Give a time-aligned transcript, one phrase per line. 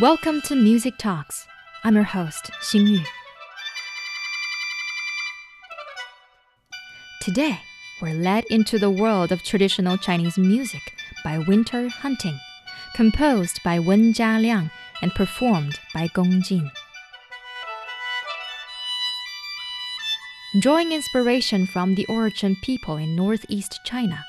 [0.00, 1.46] Welcome to Music Talks.
[1.84, 3.04] I'm your host, Xingyu.
[7.20, 7.60] Today,
[8.00, 10.80] we're led into the world of traditional Chinese music
[11.22, 12.40] by Winter Hunting,
[12.94, 14.70] composed by Wen Jialiang
[15.02, 16.70] and performed by Gong Jin.
[20.58, 24.24] Drawing inspiration from the Oroqen people in northeast China,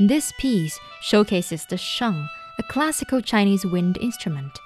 [0.00, 2.26] this piece showcases the sheng,
[2.58, 4.58] a classical Chinese wind instrument.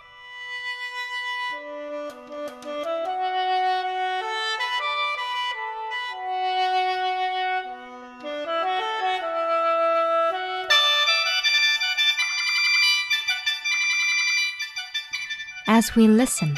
[15.77, 16.57] As we listen,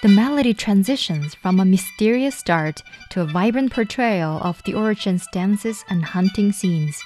[0.00, 5.84] the melody transitions from a mysterious start to a vibrant portrayal of the origins dances
[5.90, 7.02] and hunting scenes,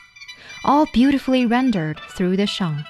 [0.62, 2.84] all beautifully rendered through the sheng.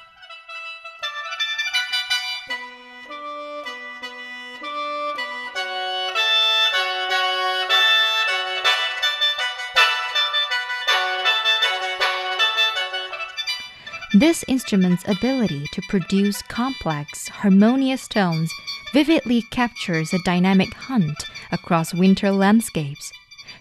[14.39, 18.53] This instrument's ability to produce complex, harmonious tones
[18.92, 23.12] vividly captures a dynamic hunt across winter landscapes,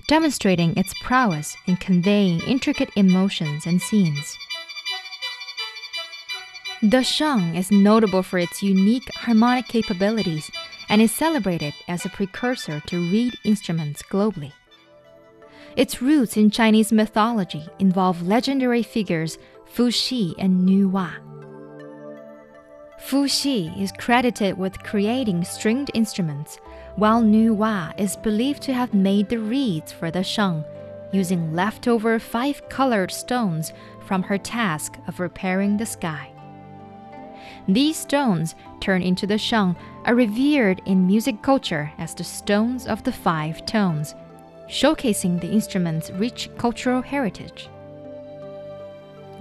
[0.07, 4.37] demonstrating its prowess in conveying intricate emotions and scenes.
[6.83, 10.51] The sheng is notable for its unique harmonic capabilities
[10.89, 14.51] and is celebrated as a precursor to reed instruments globally.
[15.75, 21.11] Its roots in Chinese mythology involve legendary figures Fu Xi and Nu Wa.
[22.99, 26.57] Fu Xi is credited with creating stringed instruments,
[26.95, 30.63] while Nuwa is believed to have made the reeds for the sheng,
[31.11, 33.71] using leftover five colored stones
[34.07, 36.31] from her task of repairing the sky.
[37.67, 43.03] These stones, turned into the sheng, are revered in music culture as the stones of
[43.03, 44.15] the five tones,
[44.67, 47.69] showcasing the instrument's rich cultural heritage.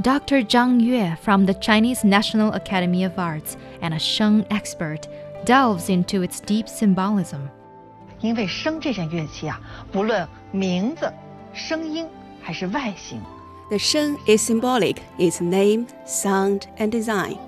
[0.02, 0.42] Dr.
[0.42, 5.08] Zhang Yue from the Chinese National Academy of Arts and a Sheng expert
[5.46, 7.48] delves into its deep symbolism.
[13.70, 15.02] The sheng is symbolic.
[15.18, 17.38] Its name, sound, and design.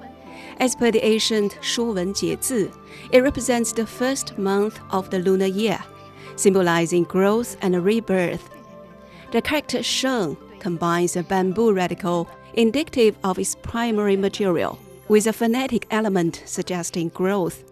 [0.58, 2.70] As per the ancient Shuo Wen Jie Zi,
[3.12, 5.78] it represents the first month of the lunar year,
[6.36, 8.48] symbolizing growth and rebirth.
[9.32, 15.86] The character sheng combines a bamboo radical indicative of its primary material with a phonetic
[15.92, 17.62] element suggesting growth.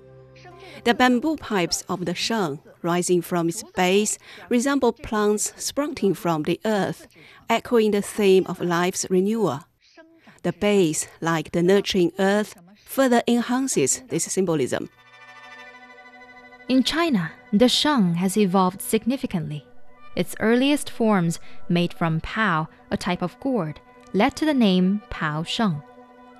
[0.84, 4.16] The bamboo pipes of the sheng, rising from its base,
[4.48, 7.08] resemble plants sprouting from the earth,
[7.50, 9.64] echoing the theme of life's renewal.
[10.44, 12.54] The base, like the nurturing earth,
[12.84, 14.88] further enhances this symbolism.
[16.68, 19.66] In China, the sheng has evolved significantly.
[20.14, 23.80] Its earliest forms, made from pao, a type of gourd,
[24.16, 25.82] led to the name Pao Sheng.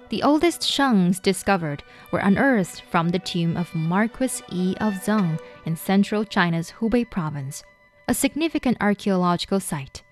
[0.09, 5.77] The oldest shengs discovered were unearthed from the tomb of Marquis Yi of Zeng in
[5.77, 7.63] central China's Hubei province,
[8.09, 10.03] a significant archaeological site.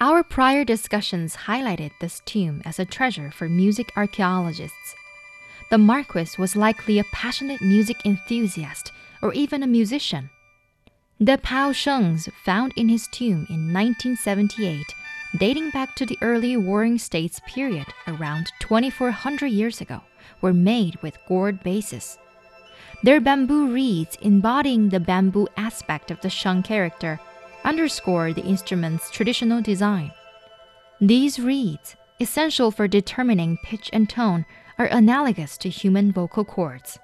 [0.00, 4.94] Our prior discussions highlighted this tomb as a treasure for music archaeologists.
[5.70, 10.30] The Marquis was likely a passionate music enthusiast or even a musician.
[11.20, 14.82] The Pao Shengs found in his tomb in 1978
[15.36, 20.00] dating back to the early Warring States period around 2400 years ago,
[20.40, 22.18] were made with gourd bases.
[23.02, 27.20] Their bamboo reeds, embodying the bamboo aspect of the sheng character,
[27.64, 30.12] underscore the instrument's traditional design.
[31.00, 34.46] These reeds, essential for determining pitch and tone,
[34.78, 36.98] are analogous to human vocal cords.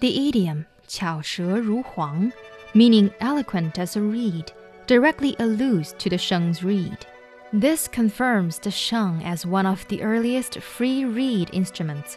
[0.00, 2.32] The idiom 巧舌如簧,
[2.74, 4.50] meaning eloquent as a reed,
[4.88, 7.06] directly alludes to the sheng's reed.
[7.52, 12.16] This confirms the sheng as one of the earliest free reed instruments,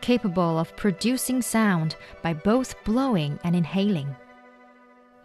[0.00, 4.16] capable of producing sound by both blowing and inhaling.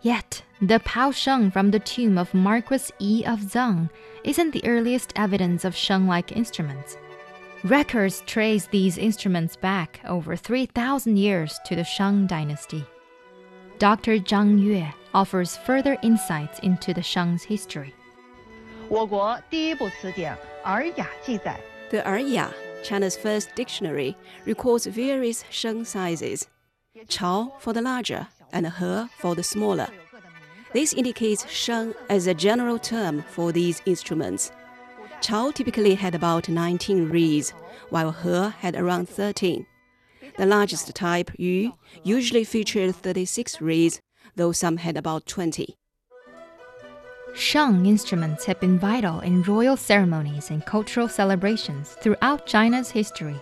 [0.01, 3.89] Yet, the Pao Sheng from the tomb of Marquis Yi of Zeng
[4.23, 6.97] isn't the earliest evidence of sheng like instruments.
[7.63, 12.85] Records trace these instruments back over 3,000 years to the Shang dynasty.
[13.80, 14.18] Dr.
[14.18, 17.92] Zhang Yue offers further insights into the sheng's history.
[18.88, 21.58] 我国第一部词典《尔雅》记载，
[21.90, 22.48] The Erya,
[22.84, 24.14] China's first dictionary,
[24.46, 26.44] records various sheng sizes.
[27.08, 29.88] Chao for the larger and He for the smaller.
[30.72, 34.50] This indicates sheng as a general term for these instruments.
[35.20, 37.52] Chao typically had about 19 reeds,
[37.90, 39.66] while He had around 13.
[40.37, 41.73] The largest type, yu,
[42.03, 43.99] usually featured 36 reeds,
[44.35, 45.75] though some had about 20.
[47.33, 53.39] Sheng instruments have been vital in royal ceremonies and cultural celebrations throughout China's history.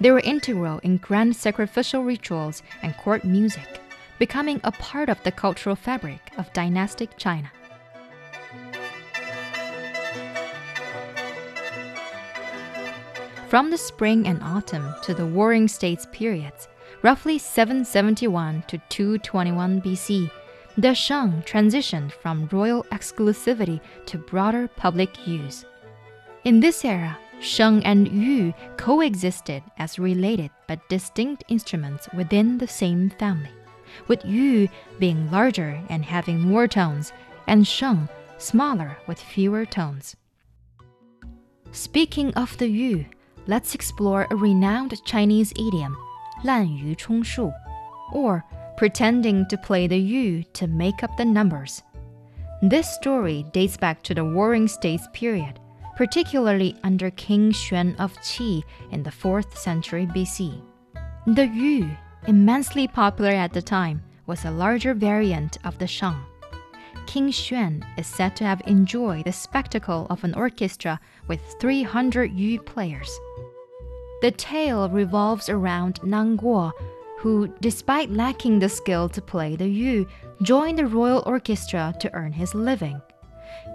[0.00, 3.80] They were integral in grand sacrificial rituals and court music,
[4.18, 7.50] becoming a part of the cultural fabric of dynastic China.
[13.52, 16.68] From the spring and autumn to the Warring States periods,
[17.02, 20.30] roughly 771 to 221 BC,
[20.78, 25.66] the Sheng transitioned from royal exclusivity to broader public use.
[26.44, 33.10] In this era, Sheng and Yu coexisted as related but distinct instruments within the same
[33.18, 33.52] family,
[34.08, 34.66] with Yu
[34.98, 37.12] being larger and having more tones,
[37.46, 38.08] and Sheng
[38.38, 40.16] smaller with fewer tones.
[41.70, 43.04] Speaking of the Yu,
[43.46, 45.96] let's explore a renowned Chinese idiom,
[46.44, 47.52] 滥竽充数,
[48.12, 48.44] or
[48.76, 51.82] pretending to play the yu to make up the numbers.
[52.62, 55.58] This story dates back to the Warring States period,
[55.96, 60.62] particularly under King Xuan of Qi in the 4th century BC.
[61.26, 61.90] The yu,
[62.26, 66.16] immensely popular at the time, was a larger variant of the sheng.
[67.12, 70.98] King Xuan is said to have enjoyed the spectacle of an orchestra
[71.28, 73.20] with 300 yu players.
[74.22, 76.72] The tale revolves around Nan Guo,
[77.18, 80.06] who, despite lacking the skill to play the yu,
[80.40, 82.98] joined the royal orchestra to earn his living.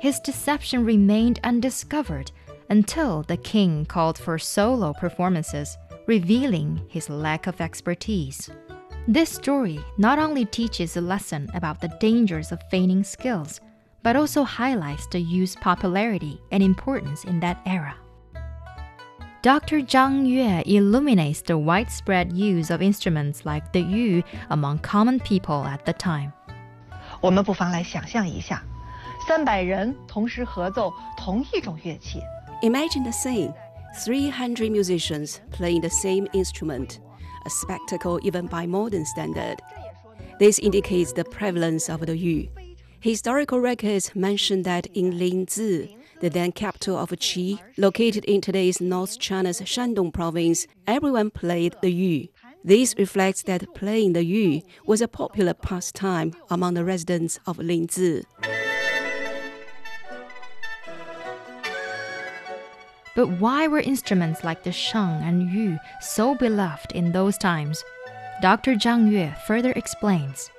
[0.02, 2.32] His deception remained undiscovered
[2.72, 8.50] until the king called for solo performances, revealing his lack of expertise.
[9.10, 13.62] This story not only teaches a lesson about the dangers of feigning skills,
[14.04, 17.96] but also highlights the yu's popularity and importance in that era.
[19.44, 19.80] Dr.
[19.80, 25.86] Zhang Yue illuminates the widespread use of instruments like the yu among common people at
[25.86, 26.34] the time.
[27.22, 28.62] 我们不妨来想象一下，
[29.26, 32.22] 三百人同时合奏同一种乐器。
[32.62, 33.54] Imagine the scene:
[33.96, 36.98] 300 musicians playing the same instrument
[37.48, 39.56] a spectacle even by modern standard.
[40.38, 42.50] This indicates the prevalence of the yu.
[43.00, 49.18] Historical records mention that in Linzi, the then capital of Qi, located in today's North
[49.18, 52.28] China's Shandong province, everyone played the yu.
[52.66, 58.26] This reflects that playing the yu was a popular pastime among the residents of Linzi.
[63.18, 67.84] But why were instruments like the sheng and yu so beloved in those times?
[68.44, 68.76] Dr.
[68.76, 70.52] Zhang Yue further explains.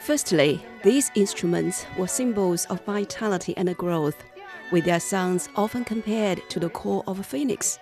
[0.00, 4.24] Firstly, these instruments were symbols of vitality and growth,
[4.72, 7.78] with their sounds often compared to the call of a phoenix.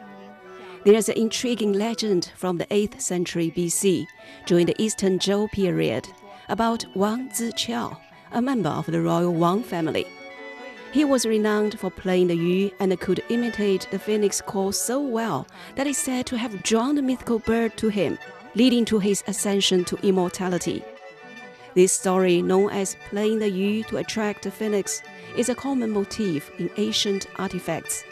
[0.84, 4.06] There is an intriguing legend from the 8th century BC,
[4.44, 6.08] during the Eastern Zhou period,
[6.50, 7.96] about Wang Ziqiao,
[8.32, 10.06] a member of the royal Wang family.
[10.92, 15.46] He was renowned for playing the yu and could imitate the phoenix call so well
[15.74, 18.18] that that is said to have drawn the mythical bird to him,
[18.54, 20.82] leading to his ascension to immortality.
[21.74, 25.02] This story, known as playing the yu to attract the phoenix,
[25.36, 28.02] is a common motif in ancient artifacts.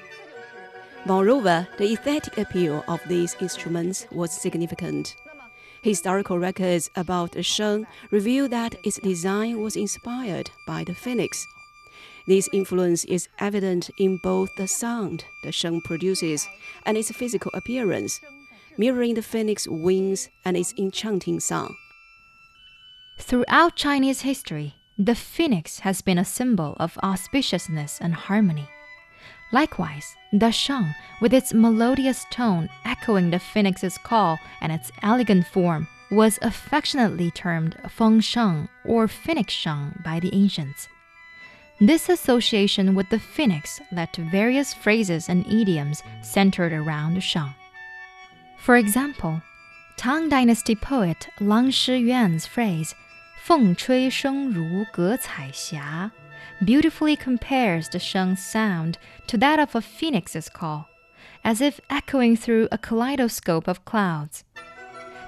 [1.05, 5.17] Moreover, the aesthetic appeal of these instruments was significant.
[5.83, 11.47] Historical records about the sheng reveal that its design was inspired by the phoenix.
[12.27, 16.49] This influence is evident in both the sound the sheng produces
[16.87, 18.19] and its physical appearance,
[18.79, 21.77] mirroring the phoenix wings and its enchanting song.
[23.19, 28.69] Throughout Chinese history, the phoenix has been a symbol of auspiciousness and harmony.
[29.53, 35.87] Likewise, the sheng, with its melodious tone echoing the phoenix's call and its elegant form,
[36.11, 40.89] was affectionately termed feng sheng or phoenix sheng by the ancients.
[41.87, 47.53] This association with the phoenix led to various phrases and idioms centered around Sheng.
[48.57, 49.43] For example,
[49.99, 52.95] Tang Dynasty poet Lang Shi Yuan's phrase,
[53.43, 56.11] Feng Chui Sheng Ru Ge Cai Xia,
[56.65, 60.89] beautifully compares the sheng's sound to that of a phoenix's call,
[61.45, 64.43] as if echoing through a kaleidoscope of clouds.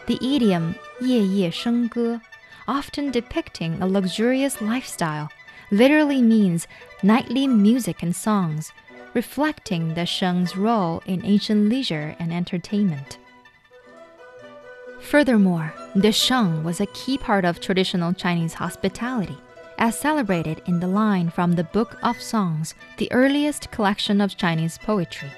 [0.06, 2.18] The idiom Ye Ye Sheng Ge,
[2.66, 5.28] often depicting a luxurious lifestyle
[5.71, 6.67] literally means
[7.01, 8.71] nightly music and songs,
[9.13, 13.17] reflecting the sheng's role in ancient leisure and entertainment.
[15.01, 19.38] Furthermore, the sheng was a key part of traditional Chinese hospitality,
[19.77, 24.77] as celebrated in the line from the Book of Songs, the earliest collection of Chinese
[24.77, 25.31] poetry.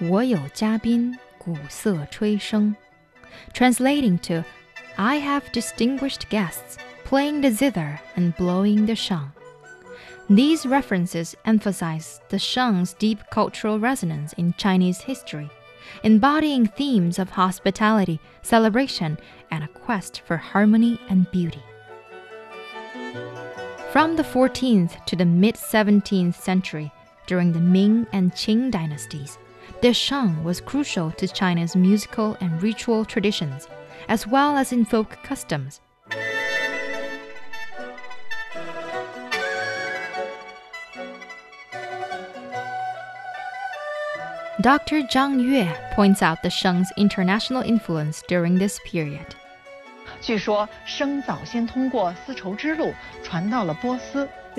[0.00, 2.74] 我有嘉宾，鼓瑟吹笙.
[3.52, 4.44] Translating to,
[4.96, 9.32] I have distinguished guests playing the zither and blowing the sheng.
[10.31, 15.49] These references emphasize the sheng's deep cultural resonance in Chinese history,
[16.03, 19.17] embodying themes of hospitality, celebration,
[19.49, 21.63] and a quest for harmony and beauty.
[23.91, 26.91] From the 14th to the mid 17th century,
[27.25, 29.39] during the Ming and Qing dynasties,
[29.81, 33.67] the sheng was crucial to China's musical and ritual traditions,
[34.07, 35.81] as well as in folk customs.
[44.61, 45.03] Dr.
[45.03, 49.33] Zhang Yue points out the Sheng's international influence during this period.
[50.27, 50.37] The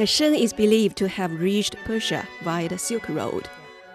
[0.07, 3.47] Sheng is believed to have reached Persia via the Silk Road.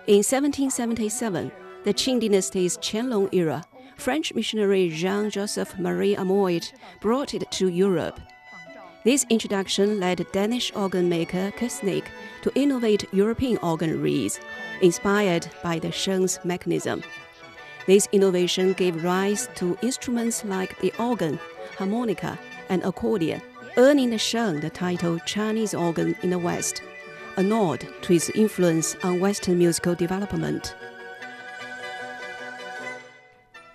[0.06, 1.52] In 1777,
[1.86, 3.64] the Qing dynasty's Qianlong era,
[3.98, 6.72] French missionary Jean Joseph Marie Amiot
[7.02, 8.20] brought it to Europe
[9.06, 12.06] this introduction led Danish organ maker Köstnig
[12.42, 14.40] to innovate European organ reeds,
[14.82, 17.04] inspired by the sheng's mechanism.
[17.86, 21.40] This innovation gave rise to instruments like the organ,
[21.78, 23.44] harmonica, and accordion,
[23.78, 26.82] earning the sheng the title Chinese organ in the West,
[27.38, 30.76] a nod to its influence on Western musical development.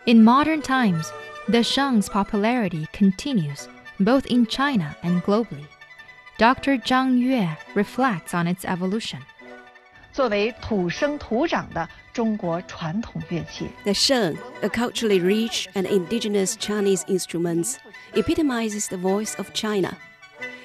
[0.06, 1.12] In modern times,
[1.48, 3.68] the sheng's popularity continues
[3.99, 5.65] both in China and globally.
[6.37, 6.77] Dr.
[6.77, 9.19] Zhang Yue reflects on its evolution.
[10.11, 17.75] 作为土生土长的中国传统乐器， The sheng, a culturally rich and indigenous Chinese instrument,
[18.13, 19.97] epitomizes the voice of China.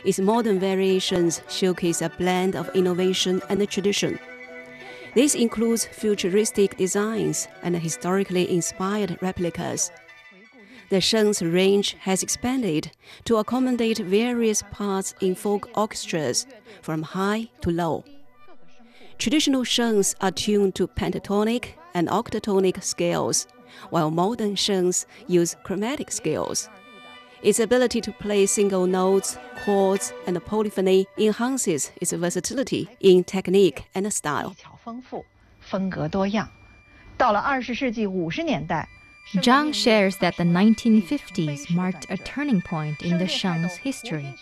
[0.04, 4.18] Its modern variations showcase a blend of innovation and tradition.
[5.14, 9.90] This includes futuristic designs and historically inspired replicas.
[10.90, 12.90] The sheng's range has expanded
[13.25, 16.47] to accommodate various parts in folk orchestras,
[16.82, 18.04] from high to low.
[19.18, 23.47] Traditional shengs are tuned to pentatonic and octatonic scales,
[23.90, 26.68] while modern shengs use chromatic scales.
[27.42, 34.04] Its ability to play single notes, chords, and polyphony enhances its versatility in technique and
[34.04, 34.54] 技 style.
[34.59, 35.25] 巧丰富，
[35.61, 36.50] 风格多样。
[37.16, 38.88] 到了二十世纪五十年代，
[39.34, 44.36] Zhang shares that the 1950s marked a turning point in the sheng's history.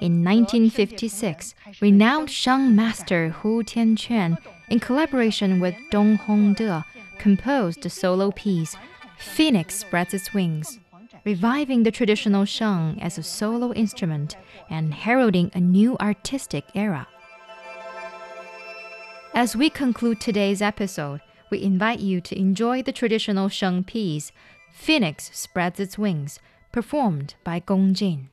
[0.00, 6.84] In 1956, renowned sheng master Hu Tianquan, in collaboration with Dong Hongde,
[7.18, 8.76] composed the solo piece
[9.18, 10.78] Phoenix Spreads Its Wings,
[11.24, 14.36] reviving the traditional sheng as a solo instrument
[14.70, 17.08] and heralding a new artistic era.
[19.34, 24.32] As we conclude today's episode, we invite you to enjoy the traditional sheng piece
[24.72, 26.38] Phoenix Spreads Its Wings,
[26.72, 28.28] performed by Gong Jin.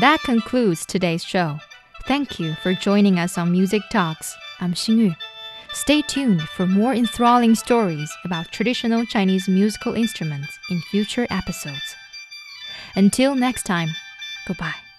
[0.00, 1.58] That concludes today's show.
[2.06, 4.34] Thank you for joining us on Music Talks.
[4.58, 5.14] I'm Xingyu.
[5.74, 11.96] Stay tuned for more enthralling stories about traditional Chinese musical instruments in future episodes.
[12.96, 13.90] Until next time,
[14.48, 14.89] goodbye.